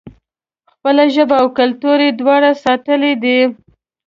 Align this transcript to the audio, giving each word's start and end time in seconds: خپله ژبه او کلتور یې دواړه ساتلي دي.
خپله 0.71 1.03
ژبه 1.15 1.35
او 1.41 1.47
کلتور 1.59 1.97
یې 2.05 2.11
دواړه 2.19 2.49
ساتلي 2.63 3.13
دي. 3.23 3.39